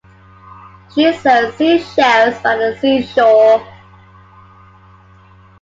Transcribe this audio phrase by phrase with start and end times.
[0.95, 3.63] She sells sea shells by the sea shore.